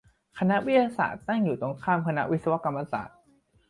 [0.39, 3.17] คณะวิทยาศาสตร์ ตั้งอยู่ตรงข้ามคณะวิศวกรรมศาสตร์